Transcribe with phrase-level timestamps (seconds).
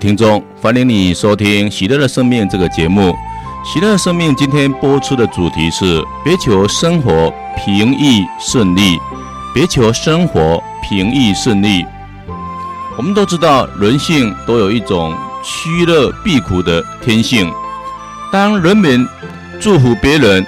[0.00, 3.14] 听众，欢迎你收听《喜乐的生命》这个节目。
[3.62, 8.98] 喜乐的生命今天播出的主题是：别求生活平易顺利，
[9.52, 11.84] 别求生活平易顺利。
[12.96, 17.52] 我们都知道，人性都有一种趋乐避苦的天性。
[18.32, 19.06] 当人们
[19.60, 20.46] 祝福别人，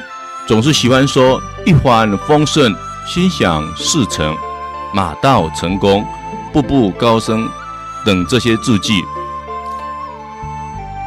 [0.49, 2.75] 总是喜欢说“一帆风顺”、
[3.07, 4.35] “心想事成”、
[4.95, 6.03] “马到成功”、
[6.55, 7.47] “步步高升”
[8.03, 8.95] 等这些字句。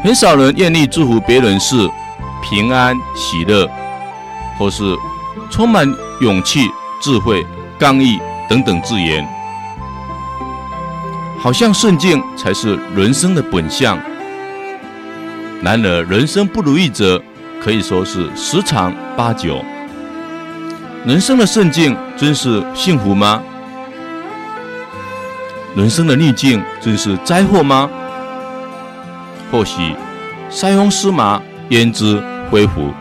[0.06, 1.90] 很少人愿意祝福别人是
[2.44, 3.68] 平安喜乐，
[4.56, 4.96] 或是
[5.50, 5.92] 充满
[6.22, 6.70] 勇气、
[7.02, 7.44] 智慧、
[7.80, 9.28] 刚毅等等字眼，
[11.40, 13.98] 好像顺境才是人生的本相。
[15.64, 17.20] 然而，人生不如意者
[17.60, 19.66] 可以说是十常八九。
[21.04, 23.42] 人生的顺境真是幸福吗？
[25.76, 27.90] 人生的逆境真是灾祸吗？
[29.56, 29.96] 或许
[30.50, 32.92] 塞翁失马，焉知非福。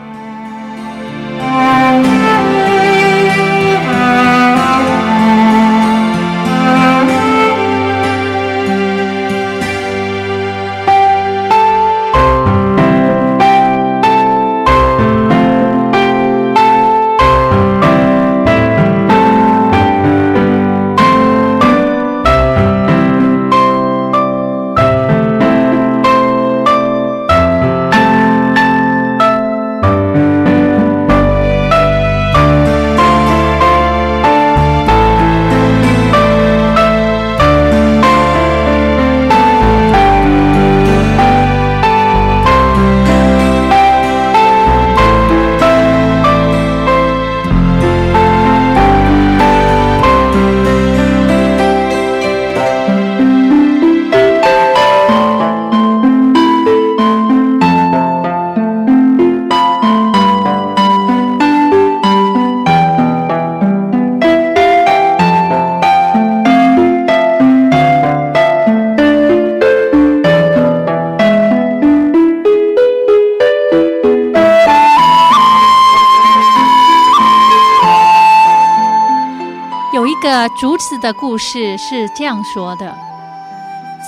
[80.57, 82.95] 竹子的故事是这样说的：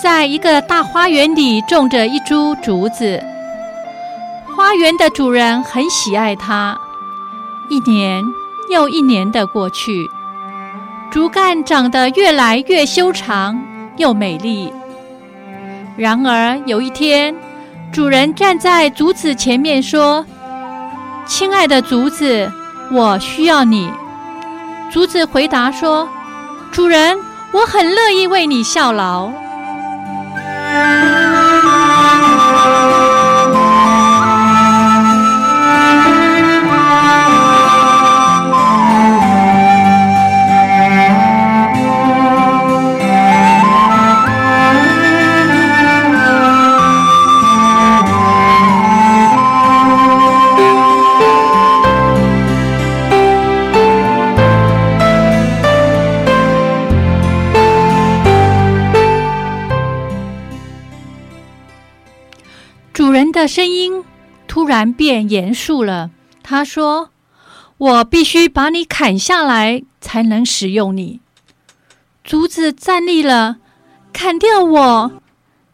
[0.02, 3.22] 在一个大花园里种着一株竹子，
[4.56, 6.78] 花园的主人很喜爱它。
[7.69, 8.24] 一年
[8.69, 10.09] 又一年的过去，
[11.12, 13.62] 竹竿长得越来越修长
[13.97, 14.72] 又美丽。
[15.97, 17.35] 然而有一天，
[17.91, 20.25] 主人站在竹子前面说
[21.28, 22.50] ：“亲爱的竹子，
[22.90, 23.91] 我需要你。”
[24.90, 26.08] 竹子回答说。
[26.77, 27.17] 主人，
[27.53, 29.31] 我很乐意为你效劳。
[63.37, 64.03] 的声音
[64.47, 66.09] 突然变严肃了。
[66.41, 67.11] 他说
[67.77, 71.19] ：“我必须把你砍下来，才能使用你。”
[72.25, 73.57] 竹子站立了，
[74.11, 75.11] 砍掉我，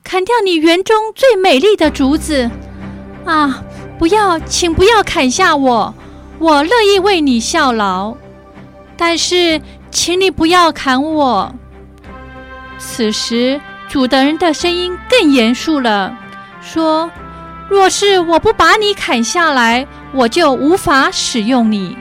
[0.04, 2.52] 砍掉你园中最美丽的竹子。
[3.24, 3.64] 啊！
[3.98, 5.96] 不要，请不要砍下我，
[6.40, 8.14] 我乐意为你效劳。
[8.98, 11.56] 但是，请你不要砍我。
[12.78, 16.18] 此时，主的人的声音更严肃了，
[16.62, 17.10] 说。
[17.74, 21.98] 若是我不把你砍下来，我就无法使用你。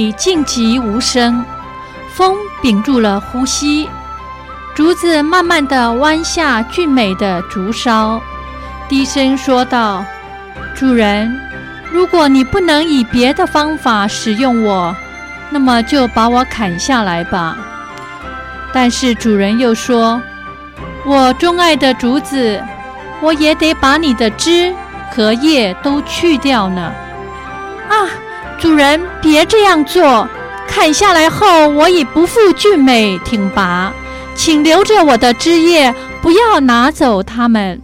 [0.00, 1.44] 里静极无声，
[2.14, 3.86] 风屏住了呼吸。
[4.74, 8.18] 竹子慢慢地弯下俊美的竹梢，
[8.88, 10.02] 低声说道
[10.74, 11.38] ：“主人，
[11.92, 14.96] 如果你不能以别的方法使用我，
[15.50, 17.58] 那么就把我砍下来吧。”
[18.72, 20.18] 但是主人又说
[21.04, 22.58] ：“我钟爱的竹子，
[23.20, 24.74] 我也得把你的枝
[25.14, 26.90] 和叶都去掉呢。”
[28.60, 30.28] 主人，别这样做！
[30.68, 33.90] 砍下来后，我已不复俊美挺拔。
[34.34, 37.80] 请留着我的枝叶，不要拿走它们。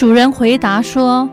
[0.00, 1.28] 主人回答说：“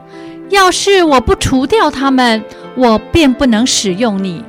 [0.52, 2.44] 要是我不除掉它们，
[2.76, 4.44] 我便不能使用你。”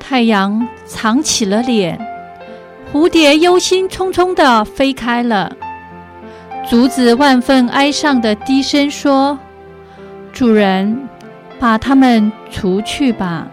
[0.00, 2.00] 太阳藏起了脸，
[2.90, 5.54] 蝴蝶忧心忡忡地飞开了。
[6.66, 9.38] 竹子万分哀伤地低声说
[10.32, 11.06] ：“主人，
[11.58, 13.46] 把它们除去吧。”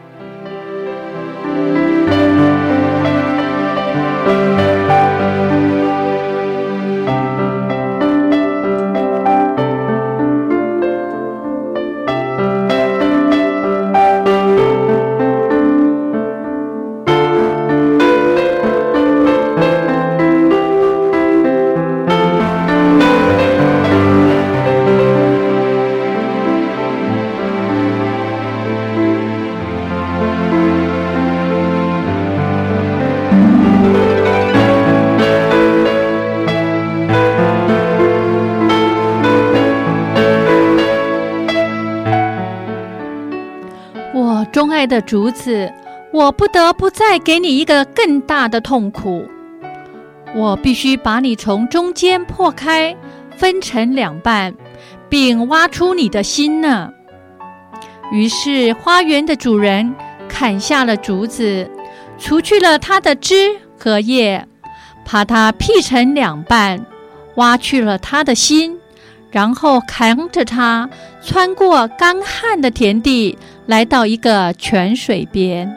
[45.07, 45.71] 竹子，
[46.11, 49.25] 我不得不再给你一个更大的痛苦。
[50.35, 52.93] 我必须把你从中间破开，
[53.37, 54.53] 分成两半，
[55.07, 56.91] 并挖出你的心呢。
[58.11, 59.95] 于是，花园的主人
[60.27, 61.71] 砍下了竹子，
[62.17, 64.45] 除去了它的枝和叶，
[65.09, 66.85] 把它劈成两半，
[67.35, 68.76] 挖去了它的心。
[69.37, 70.89] 然后扛着它，
[71.21, 75.76] 穿过干旱的田地，来到一个泉水边。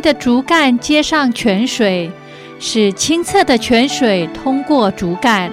[0.00, 2.10] 的竹竿接上泉水，
[2.58, 5.50] 使清澈的泉水通过竹竿，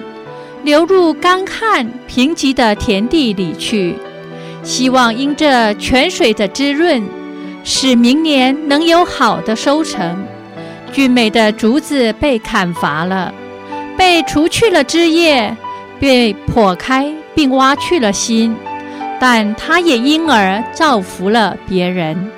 [0.64, 3.94] 流入干旱贫瘠的田地里去。
[4.62, 7.02] 希望因这泉水的滋润，
[7.64, 10.24] 使明年能有好的收成。
[10.92, 13.32] 俊美的竹子被砍伐了，
[13.96, 15.56] 被除去了枝叶，
[16.00, 18.56] 被剖开并挖去了心，
[19.20, 22.30] 但它也因而造福了别人。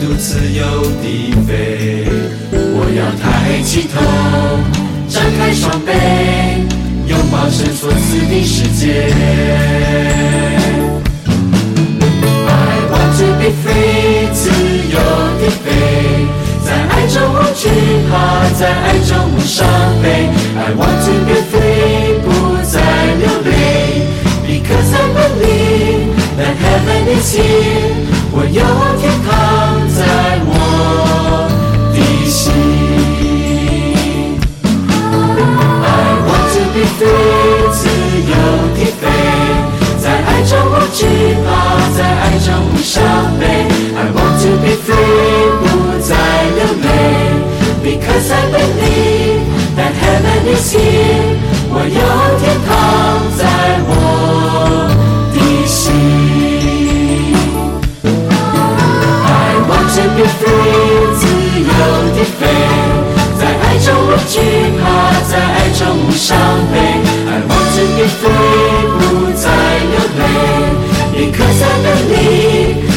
[0.00, 0.64] 度自由
[1.02, 2.06] 地飞？
[2.52, 4.00] 我要抬起头，
[5.08, 5.92] 张开双臂，
[7.08, 9.12] 拥抱神所赐的世界。
[12.48, 12.50] I
[12.90, 14.50] want to be free，自
[14.90, 14.98] 由
[15.38, 15.66] 地飞，
[16.64, 17.68] 在爱中无惧
[18.10, 18.12] 怕，
[18.58, 19.66] 在爱中无伤
[20.02, 20.06] 悲。
[20.56, 22.26] I want to be free，不
[22.62, 22.80] 再
[23.16, 23.50] 流泪
[24.46, 26.02] ，Because I believe
[26.38, 28.48] that heaven is here，我有
[28.98, 29.30] 天堂
[29.92, 30.00] 在
[30.48, 30.50] 我
[31.92, 31.96] 的
[32.30, 32.40] 心。
[35.84, 35.86] I
[36.24, 37.80] want to be free，自
[38.32, 38.32] 由
[38.74, 39.02] 的飞。
[40.00, 40.98] 在爱中不惧
[41.44, 41.46] 怕，
[41.96, 42.96] 在爱中不伤
[43.38, 43.42] 悲。
[43.94, 45.62] I want to be free，不
[46.00, 46.10] 再
[46.56, 46.88] 流泪。
[47.84, 49.44] Because I believe
[49.76, 51.36] that heaven is here，
[51.68, 52.00] 我有
[52.40, 52.71] 天堂
[60.42, 60.48] 飞，
[61.14, 61.22] 自
[61.60, 61.70] 由
[62.14, 62.40] 地飞，
[63.38, 64.34] 在爱中无惧
[64.80, 64.82] 怕，
[65.30, 65.80] 在爱中
[66.10, 66.26] 伤
[66.72, 66.74] 悲。
[67.28, 68.30] I want to be free，
[68.98, 69.00] 不
[69.32, 69.44] 再
[69.90, 70.20] 流泪。
[71.14, 72.12] 你可曾懂你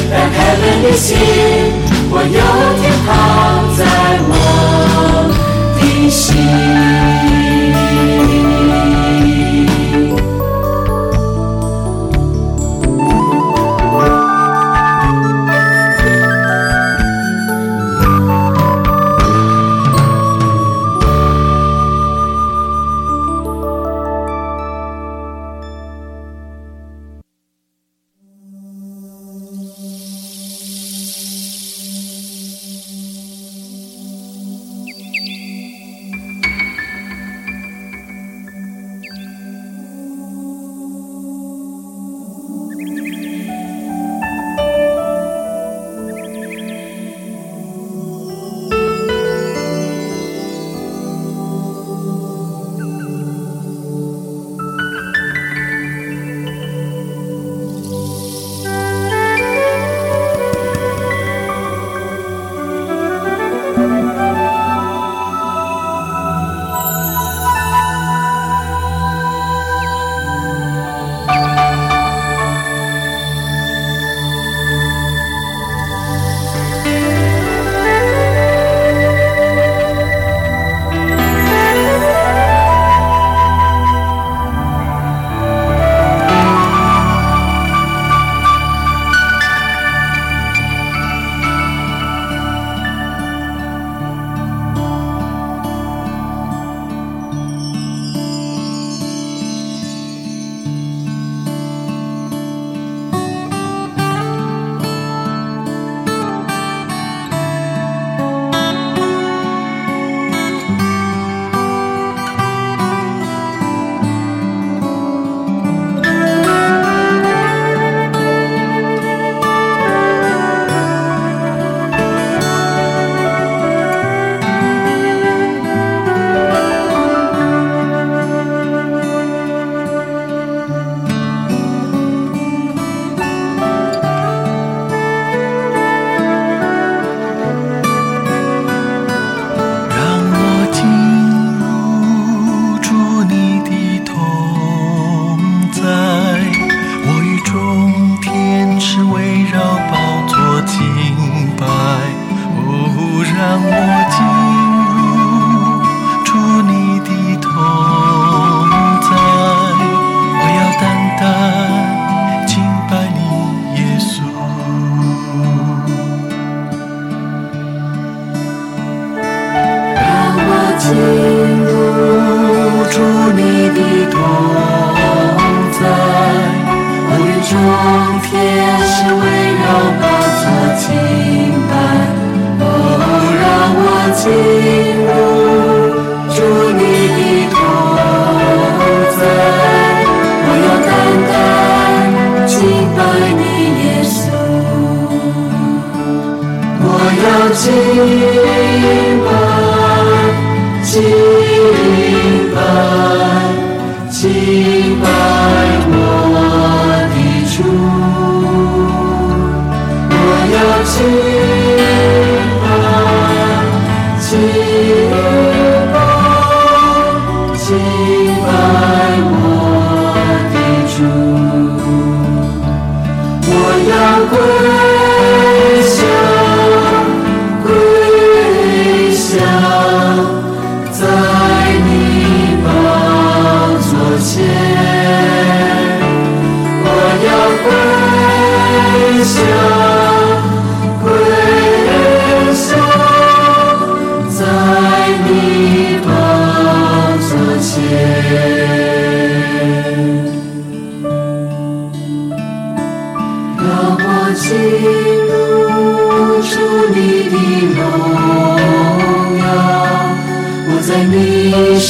[0.09, 1.69] ？That heaven is here，
[2.09, 2.39] 我有
[2.81, 3.09] 天堂
[3.77, 3.79] 在
[4.27, 4.31] 我
[5.77, 7.44] 的心。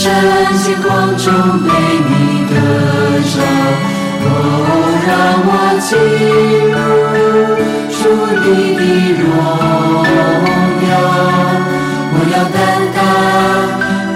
[0.05, 0.13] 晨
[0.59, 1.25] 曦光中
[1.63, 1.67] 被
[2.07, 2.53] 你得
[3.25, 3.35] 着，
[4.21, 4.27] 哦，
[5.07, 5.09] 让
[5.47, 5.49] 我
[5.81, 5.89] 进
[6.69, 6.77] 入
[7.89, 7.97] 主
[8.43, 8.45] 你
[8.77, 8.81] 的
[9.17, 9.25] 荣
[10.85, 10.93] 耀。
[12.13, 12.55] 我要单
[12.93, 12.97] 单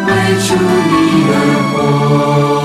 [0.06, 0.08] 为
[0.46, 0.48] 主
[0.90, 0.94] 你
[1.34, 1.34] 而
[1.74, 2.59] 活。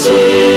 [0.00, 0.49] see.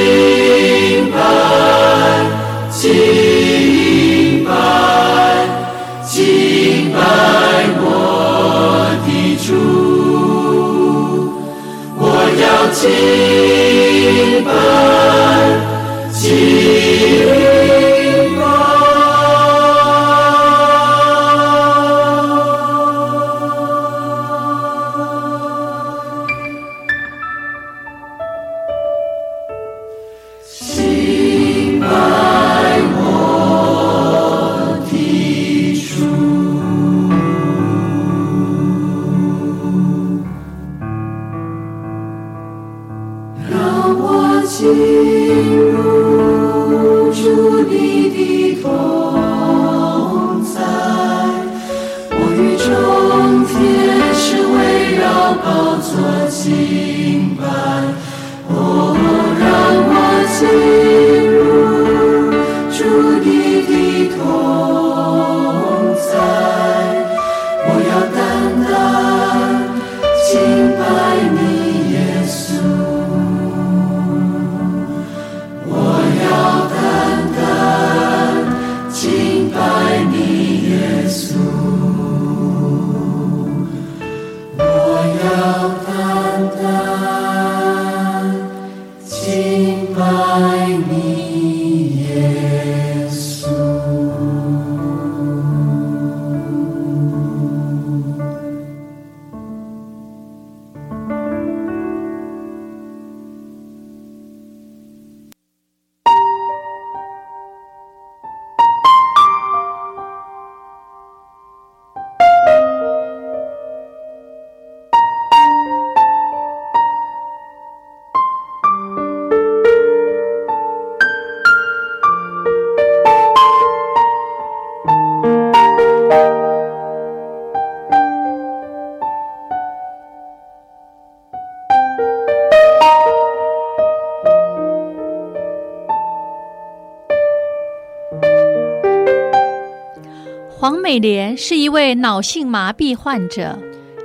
[140.93, 143.57] 美莲是一位脑性麻痹患者，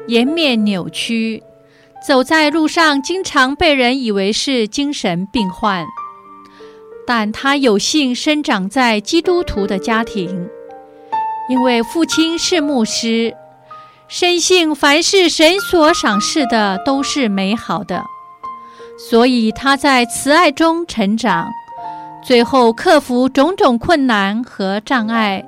[0.07, 1.43] 颜面扭曲，
[2.07, 5.85] 走在路上经常被人以为是精神病患。
[7.07, 10.49] 但她有幸生长在基督徒的家庭，
[11.51, 13.37] 因为父亲是牧师，
[14.09, 18.03] 深信凡是神所赏识的都是美好的，
[19.11, 21.51] 所以她在慈爱中成长，
[22.25, 25.45] 最后克服种种困难和障碍。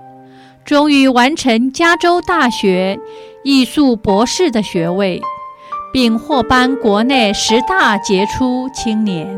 [0.71, 2.97] 终于完成加州大学
[3.43, 5.21] 艺术博士的学位，
[5.93, 9.37] 并获颁国内十大杰出青年。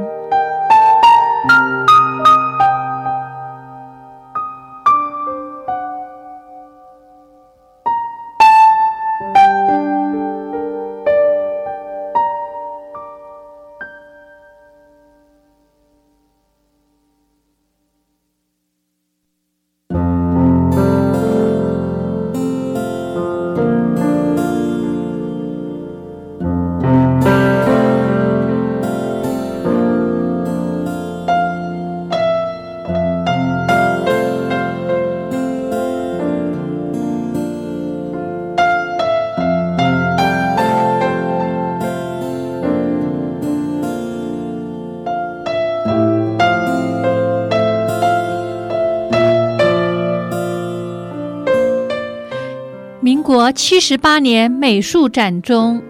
[53.52, 55.80] 七十八年美术展中，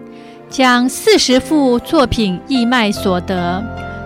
[0.49, 3.63] 将四十幅作品义卖所得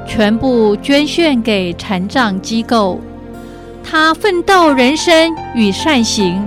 [0.07, 2.99] 全部捐献给残障机构。
[3.83, 6.41] 他奋斗人生与善行，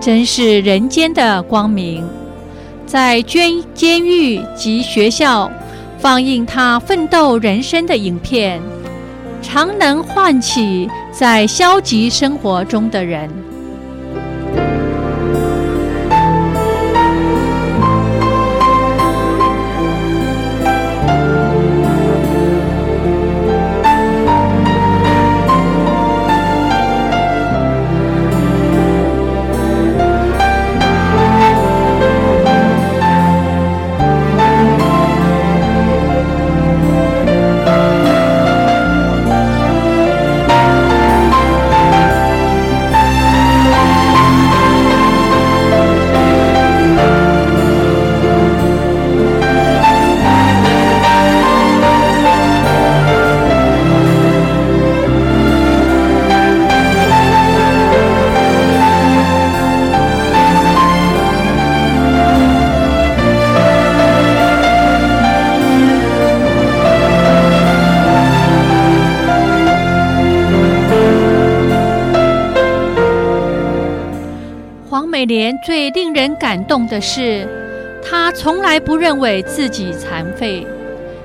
[0.00, 2.06] 真是人间的光明。
[2.86, 5.50] 在监监狱及学校
[5.98, 8.60] 放映他奋斗人生的影片，
[9.40, 13.30] 常能唤起在消极生活中的人。
[75.22, 77.46] 美莲最令人感动的是，
[78.02, 80.66] 她从来不认为自己残废，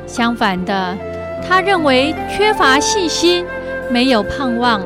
[0.06, 0.96] 相反的，
[1.42, 3.44] 她认为缺乏信心、
[3.90, 4.84] 没有盼望、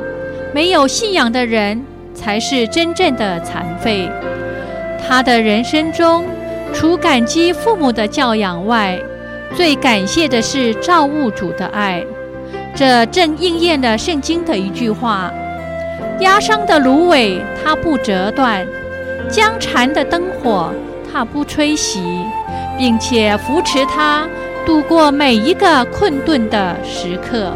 [0.54, 1.84] 没有信仰的人
[2.15, 4.10] 才是真正的残废。
[5.06, 6.24] 她的人生中，
[6.74, 8.97] 除感激父母的教养外，
[9.54, 12.02] 最感谢的是造物主的爱。
[12.74, 15.30] 这正应验了圣经的一句话
[16.21, 18.65] ：“压伤的芦苇，它不折断。”
[19.32, 20.70] 江蝉的灯火，
[21.10, 22.02] 他不吹熄，
[22.78, 24.28] 并且扶持他
[24.65, 27.54] 度过每一个困顿的时刻。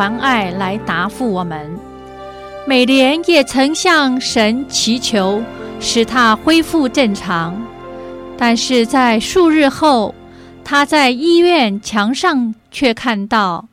[0.00, 1.78] 还爱来答复我们。
[2.66, 5.42] 美莲也曾向神祈求，
[5.78, 7.62] 使她恢复正常，
[8.38, 10.14] 但是在数日后，
[10.64, 13.68] 她在医院墙上却看到：“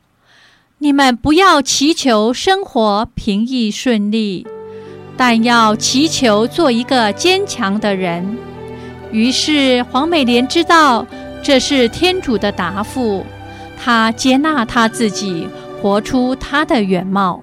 [0.76, 4.46] 你们不要祈求生活平易顺利，
[5.16, 8.36] 但要祈求做一个坚强的人。”
[9.10, 11.06] 于是黄美莲知道
[11.42, 13.24] 这是天主的答复，
[13.82, 15.48] 她接纳她自己，
[15.80, 17.42] 活出他的原貌。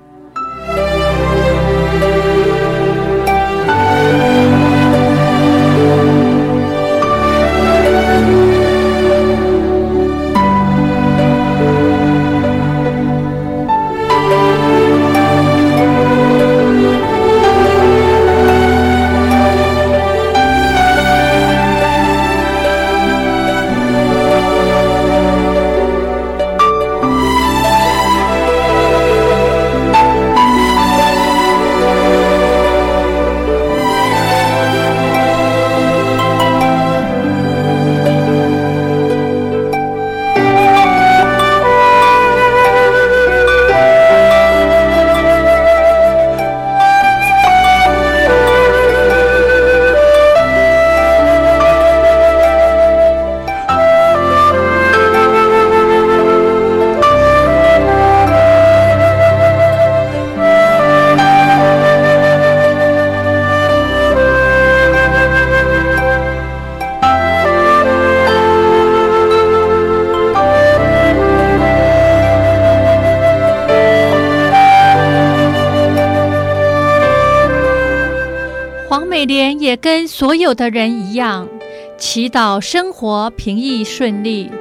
[79.66, 81.50] 也跟所有的人一样，
[81.98, 84.52] 祈祷生活平易顺利，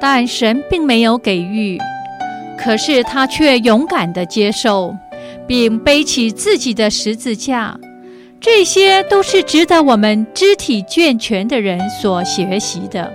[0.00, 1.78] 但神并没有给予。
[2.58, 4.96] 可是他却勇敢地接受，
[5.46, 7.78] 并背起自己的十字架。
[8.40, 13.12] 这些都是值得我们肢体健全的人所学习的。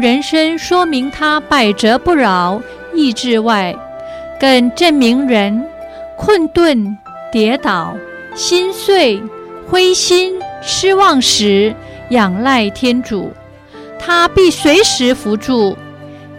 [0.00, 2.62] 人生，说明他百折不挠、
[2.94, 3.76] 意志外，
[4.40, 5.62] 更证明人
[6.16, 6.96] 困顿、
[7.30, 7.94] 跌倒、
[8.34, 9.22] 心碎、
[9.68, 11.74] 灰心、失望时，
[12.08, 13.30] 仰赖天主，
[13.98, 15.76] 他必随时扶助，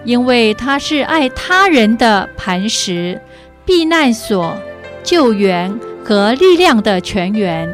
[0.03, 3.21] 因为他是爱他人的磐石、
[3.63, 4.57] 避难所、
[5.03, 7.71] 救援和力量的泉源，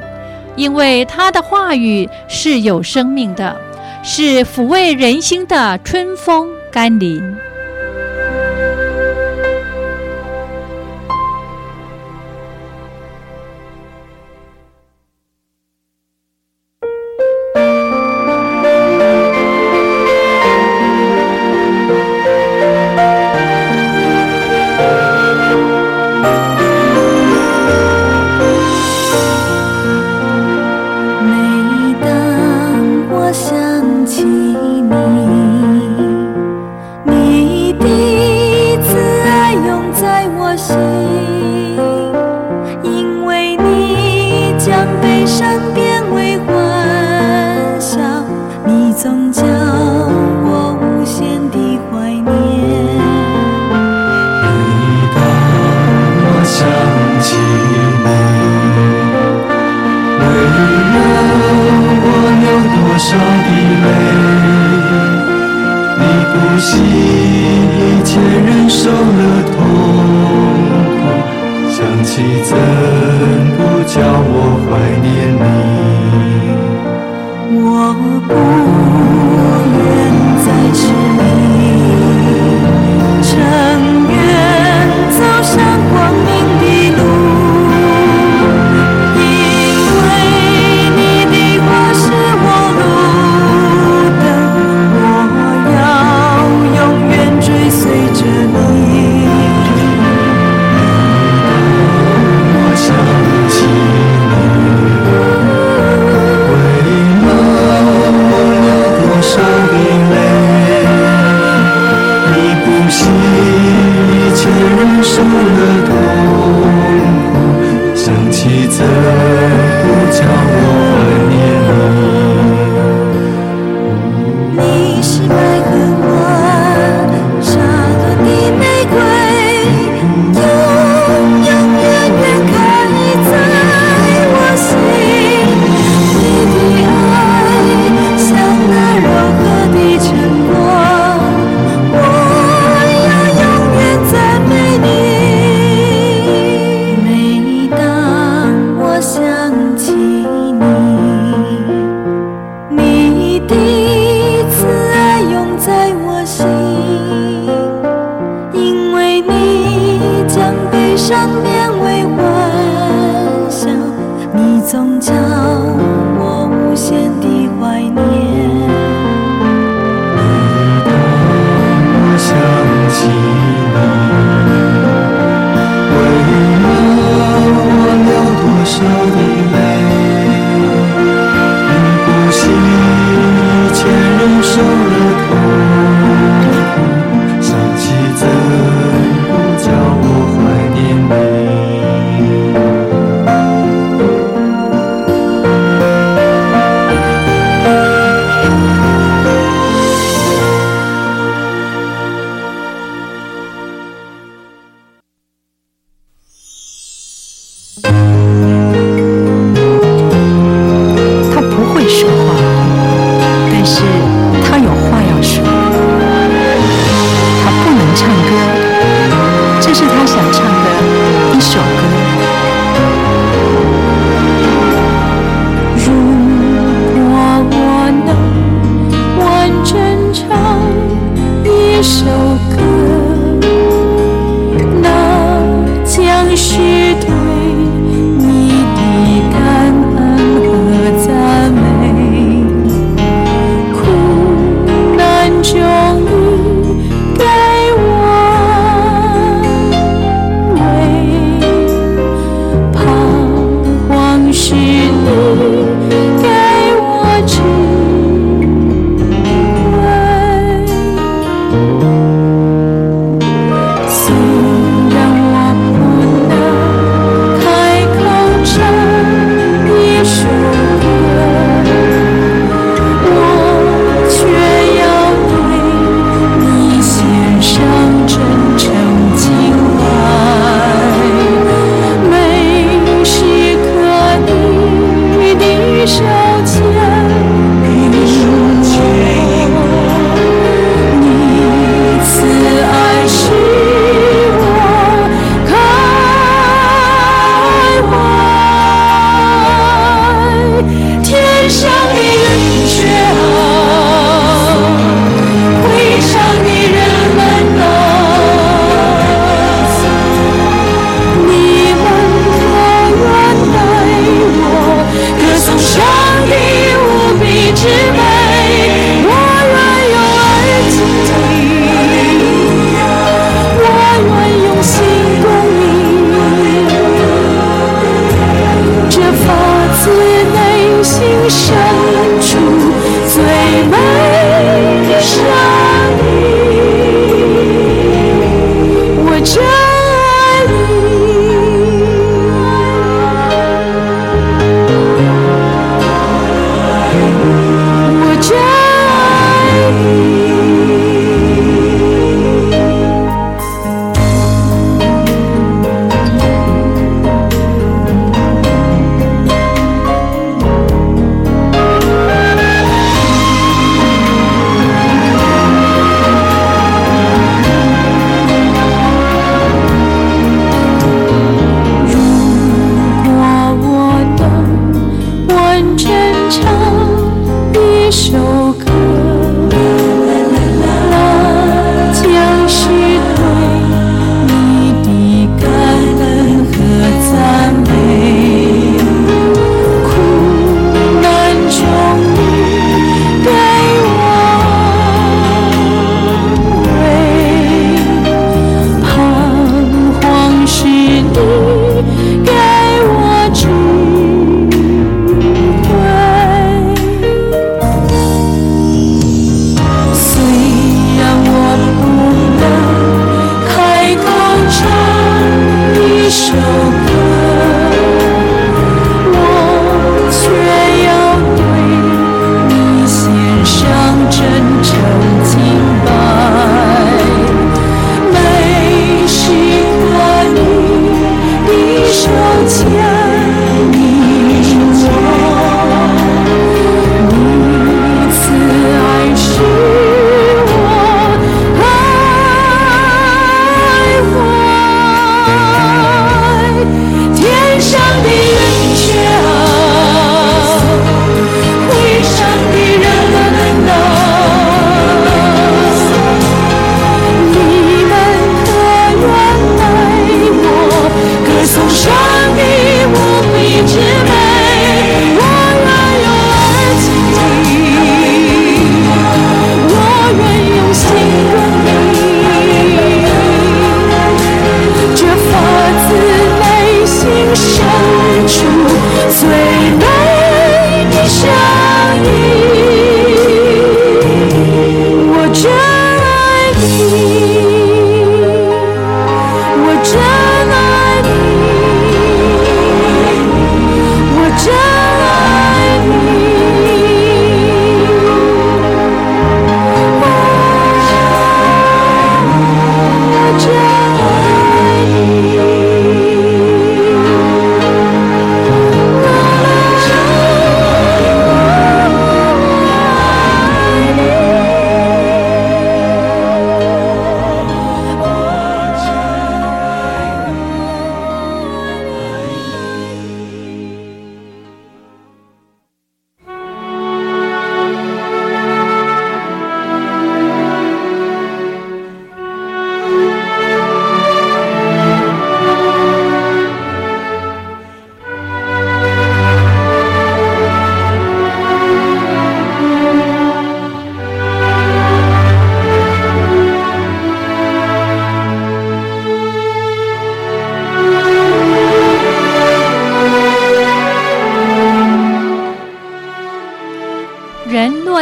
[0.57, 3.55] 因为他的话语是有生命的。
[4.09, 7.46] 是抚慰人心的春风甘霖。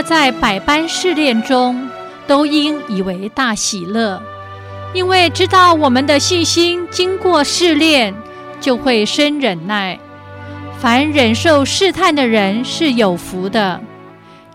[0.08, 1.89] 在百般试炼中，
[2.28, 4.22] 都应以为大喜乐，
[4.93, 8.14] 因为知道我们的信心经过试炼，
[8.62, 9.99] 就会生忍耐。
[10.78, 13.82] 凡忍受试探的人是有福的，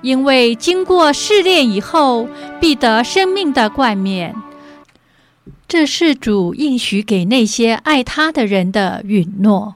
[0.03, 2.29] 因为经过试炼以后，
[2.61, 4.35] 必得生命的冠冕。
[5.67, 9.75] 这是主应许给那些爱他的人的允诺。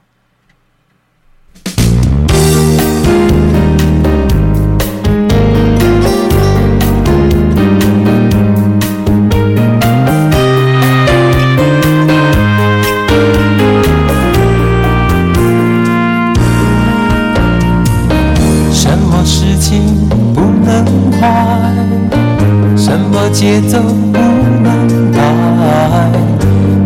[23.55, 24.19] 节奏不
[24.61, 25.21] 能改？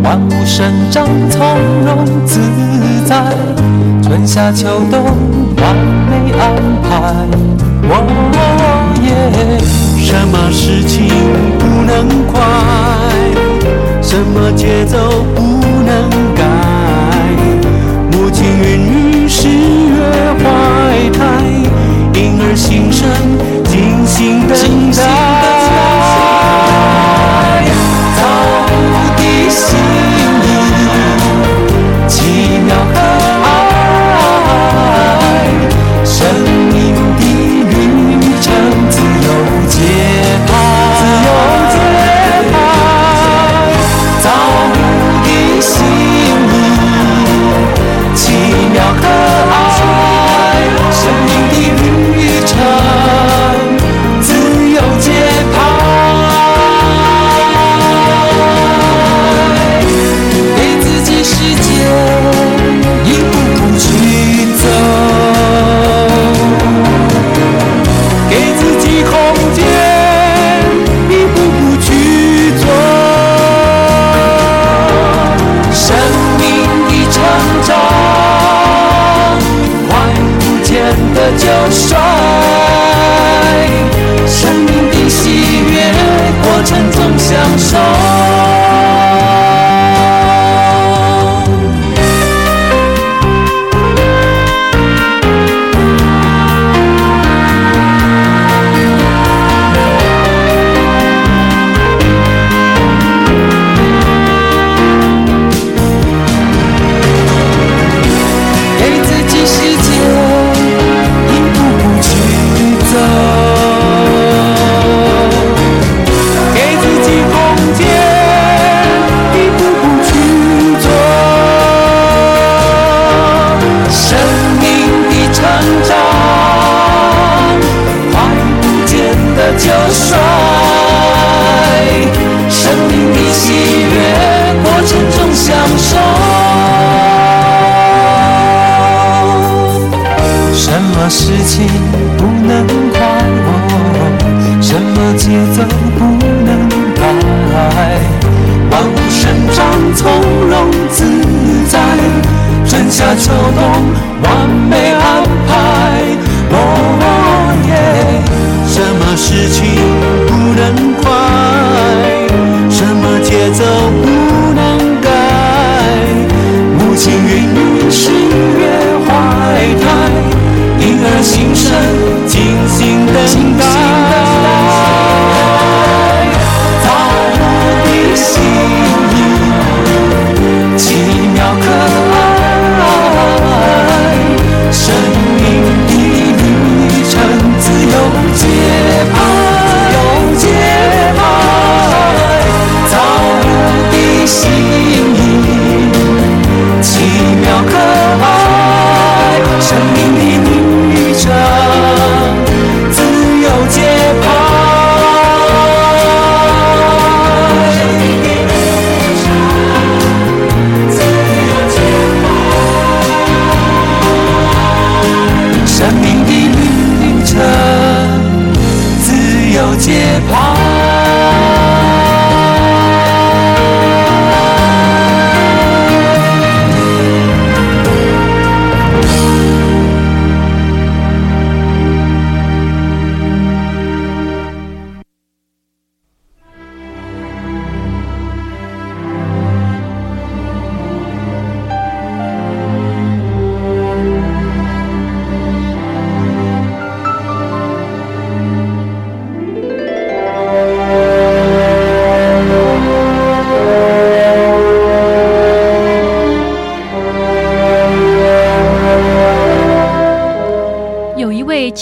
[0.04, 1.40] 万物生长从
[1.84, 2.38] 容自
[3.04, 3.34] 在，
[4.00, 5.02] 春夏秋冬
[5.56, 5.74] 完
[6.08, 7.26] 美安排。
[7.88, 7.92] 哦
[9.02, 9.58] 耶！
[9.98, 11.08] 什么事情
[11.58, 12.40] 不能快？
[14.00, 15.24] 什么节奏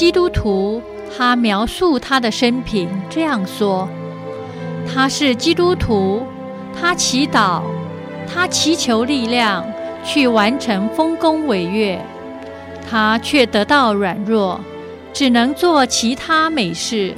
[0.08, 0.80] 基督徒，
[1.14, 3.86] 他描述他的生平这样说：
[4.90, 6.22] 他是基督徒，
[6.74, 7.60] 他祈祷，
[8.26, 9.62] 他祈求力量
[10.02, 12.00] 去完成丰功伟业，
[12.90, 14.58] 他却得到软弱，
[15.12, 17.14] 只能做其他美事。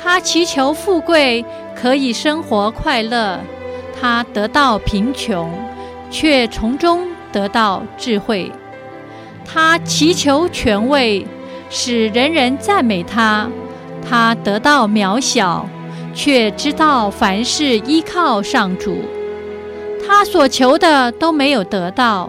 [0.00, 3.40] 他祈求富贵，可以生活快乐，
[4.00, 5.50] 他得到贫穷，
[6.12, 8.52] 却从中得到智慧。
[9.44, 11.26] 他祈求权位，
[11.74, 13.48] 使人人赞美他，
[14.06, 15.66] 他得到渺小，
[16.14, 18.98] 却知道凡事依靠上主。
[20.06, 22.28] 他所求的都没有得到，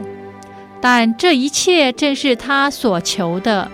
[0.79, 3.69] 但这一切正是他所求的。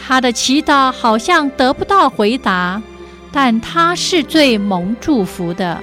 [0.00, 2.82] 他的祈祷好像得不到回答。
[3.30, 5.78] 但他是最蒙祝福的。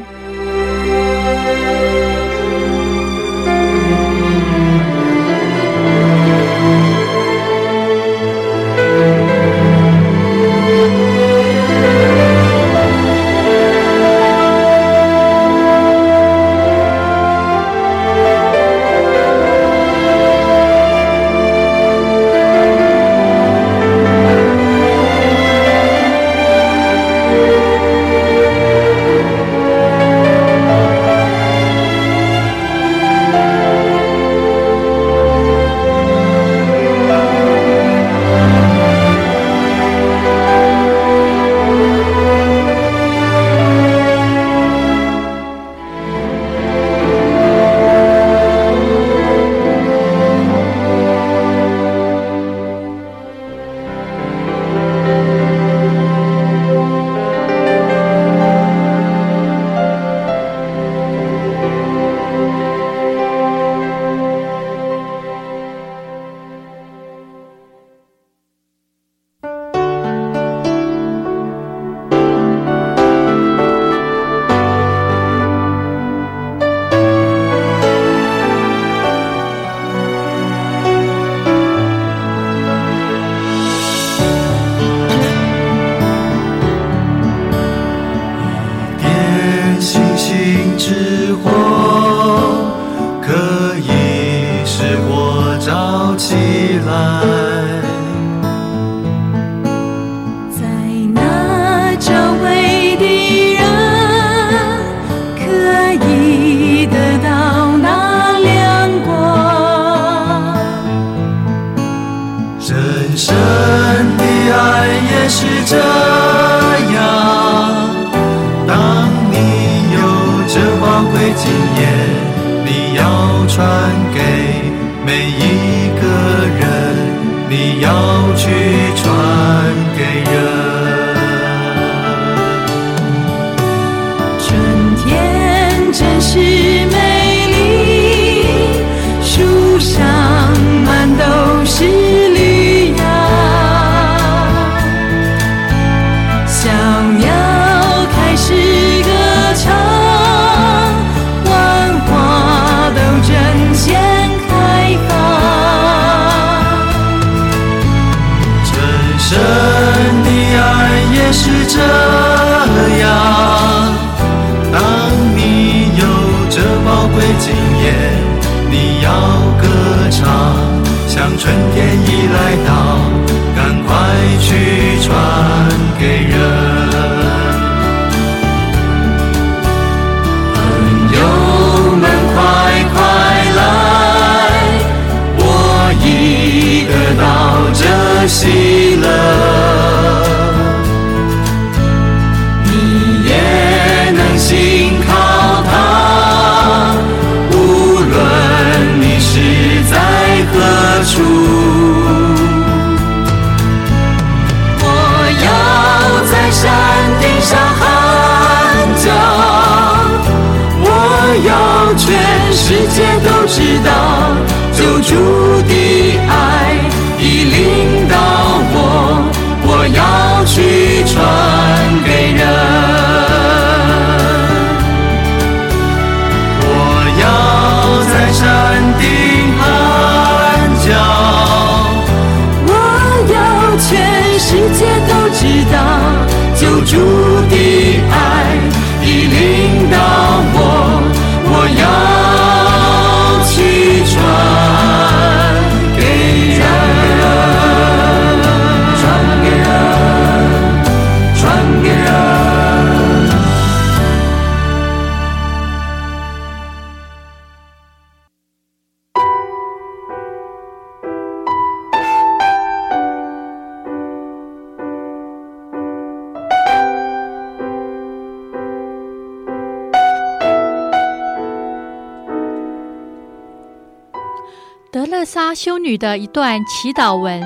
[275.36, 277.44] 莎修女的一段祈祷文，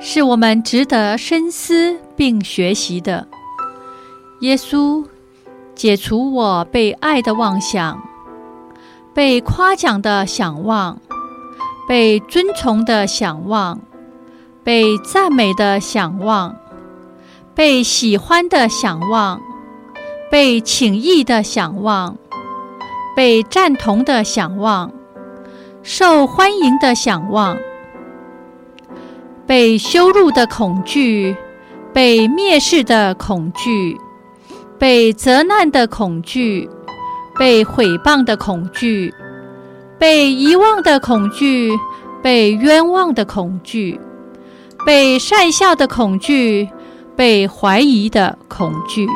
[0.00, 3.28] 是我们值得深思并学习的。
[4.40, 5.04] 耶稣，
[5.74, 8.02] 解除我被爱的妄想，
[9.12, 10.98] 被夸奖的想望，
[11.86, 13.78] 被尊崇的想望，
[14.64, 16.56] 被赞美的想望，
[17.54, 19.38] 被喜欢的想望，
[20.30, 22.16] 被请意的想望，
[23.14, 24.90] 被赞同的想望。
[25.90, 27.56] 受欢迎的想望，
[29.46, 31.34] 被羞辱的恐惧，
[31.94, 33.96] 被蔑视的恐惧，
[34.78, 36.68] 被责难的恐惧，
[37.38, 39.14] 被毁谤的恐惧，
[39.98, 41.72] 被遗忘的恐惧，
[42.22, 43.98] 被冤枉的恐惧，
[44.84, 46.68] 被讪笑的恐惧，
[47.16, 49.06] 被怀疑的恐惧。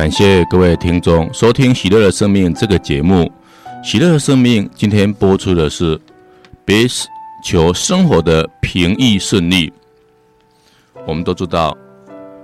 [0.00, 3.30] 感谢各位听众收听《喜乐的生命》这个节目。
[3.84, 6.00] 喜乐的生命今天播出的是
[6.64, 6.86] 别
[7.44, 9.70] 求生活的平易顺利。
[11.06, 11.76] 我们都知道，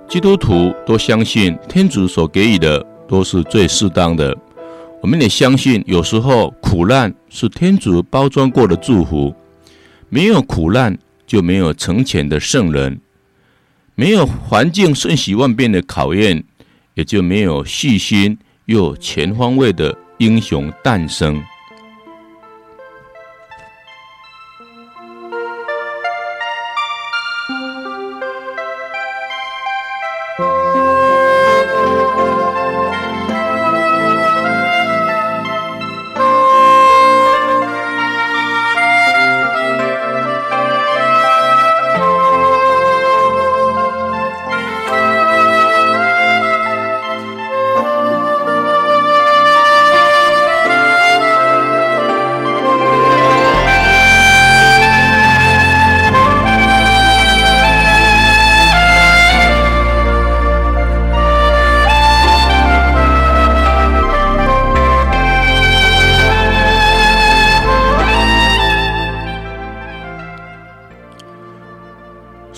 [0.07, 4.37] 基督徒都相信天主所给予的都是最适当的。
[5.01, 9.33] 我们也相信，有时候苦难是天主包装过的祝福。
[10.09, 10.95] 没有苦难，
[11.25, 12.95] 就没有成全的圣人；
[13.95, 16.43] 没有环境瞬息万变的考验。
[16.97, 18.35] 也就没有细心
[18.65, 21.41] 又全方位的英雄诞生。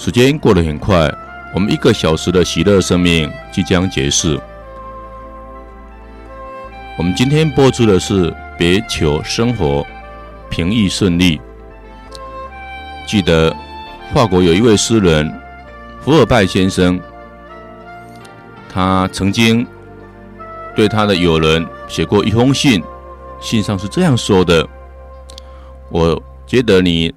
[0.10, 1.08] 时间过得很快，
[1.54, 4.42] 我们一个小时的喜乐生命即将结束。
[6.98, 9.86] 我们今天播出的是“别求生活
[10.50, 11.40] 平易顺利”。
[13.06, 13.56] 记得
[14.12, 15.32] 法国有一位诗人
[16.02, 17.00] 福尔拜先生，
[18.68, 19.64] 他曾经
[20.76, 22.82] 对他的友人写过一封信，
[23.40, 24.68] 信上是这样说的
[25.92, 27.14] ：“我觉得你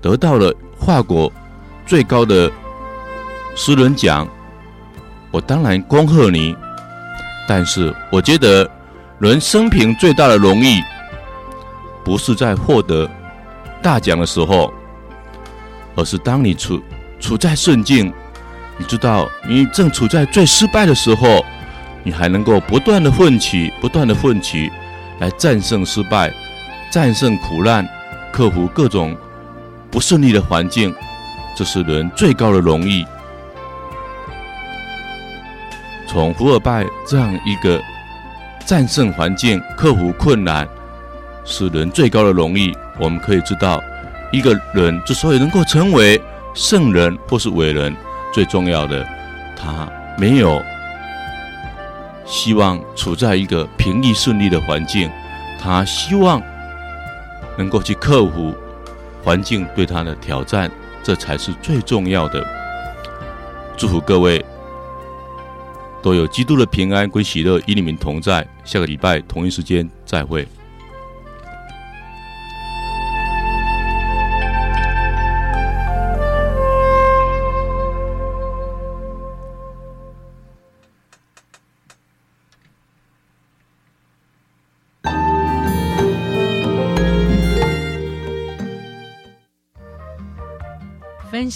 [0.00, 1.28] 得到了法国。”
[1.88, 2.52] 最高的
[3.56, 4.28] 诗人奖，
[5.30, 6.54] 我当然恭贺你。
[7.48, 8.70] 但是我觉得，
[9.18, 10.82] 人生平最大的荣誉，
[12.04, 13.08] 不是在获得
[13.82, 14.70] 大奖的时候，
[15.96, 16.78] 而是当你处
[17.18, 18.12] 处在顺境，
[18.76, 21.42] 你知道你正处在最失败的时候，
[22.02, 24.70] 你还能够不断的奋起，不断的奋起，
[25.20, 26.30] 来战胜失败，
[26.92, 27.88] 战胜苦难，
[28.30, 29.16] 克服各种
[29.90, 30.94] 不顺利的环境。
[31.58, 33.04] 这是人最高的荣誉。
[36.06, 37.82] 从福尔拜这样一个
[38.64, 40.68] 战胜环境、克服困难，
[41.44, 42.72] 是人最高的荣誉。
[42.96, 43.82] 我们可以知道，
[44.30, 46.22] 一个人之所以能够成为
[46.54, 47.92] 圣人或是伟人，
[48.32, 49.04] 最重要的，
[49.56, 50.62] 他没有
[52.24, 55.10] 希望处在一个平易顺利的环境，
[55.60, 56.40] 他希望
[57.56, 58.54] 能够去克服
[59.24, 60.70] 环境对他的挑战，
[61.08, 62.46] 这才是最重要的。
[63.78, 64.44] 祝福各位
[66.02, 68.46] 都有基督的平安归喜乐与你们同在。
[68.62, 70.46] 下个礼拜同一时间再会。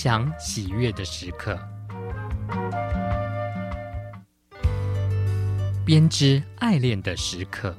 [0.05, 1.57] 享喜悦的时刻。
[5.87, 7.73] 编织爱恋的时刻，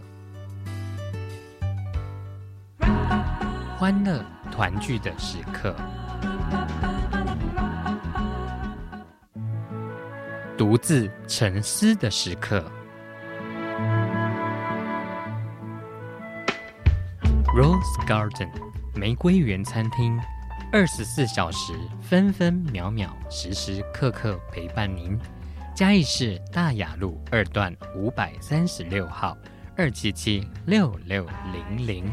[3.77, 5.75] 欢乐团聚的时刻，
[10.57, 12.63] 独自沉思的时刻。
[17.53, 18.49] Rose Garden
[18.95, 20.17] 玫瑰园餐厅，
[20.73, 21.71] 二十四小时，
[22.01, 25.15] 分分秒秒，时时刻刻陪伴您。
[25.75, 29.37] 嘉义市大雅路二段五百三十六号，
[29.77, 32.11] 二七七六六零零。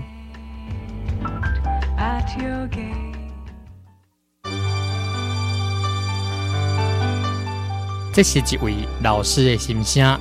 [8.13, 10.21] 这是一位老师的心声，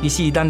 [0.00, 0.38] 你是当。